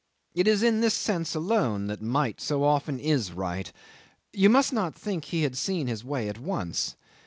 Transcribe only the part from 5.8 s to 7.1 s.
his way at once.